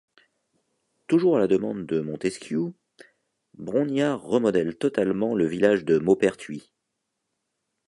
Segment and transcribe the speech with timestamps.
[1.05, 2.73] Toujours à la demande de Montesquiou,
[3.53, 6.71] Brongniart remodèle totalement le village de Mauperthuis.